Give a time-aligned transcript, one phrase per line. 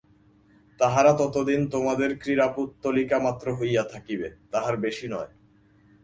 [0.79, 5.31] তাহারা ততদিন তোমাদের ক্রীড়া-পুত্তলিকা মাত্র হইয়া থাকিবে, তার বেশী নয়।